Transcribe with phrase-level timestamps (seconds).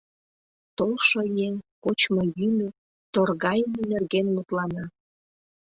[0.77, 1.53] Толшо еҥ
[1.83, 2.67] кочмо-йӱмӧ,
[3.13, 4.85] торгайыме нерген мутлана.